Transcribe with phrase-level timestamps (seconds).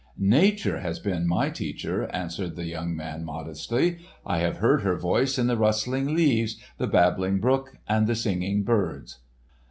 [0.17, 3.99] "Nature has been my teacher," answered the young man modestly.
[4.25, 8.63] "I have heard her voice in the rustling leaves, the babbling brook, and the singing
[8.63, 9.19] birds."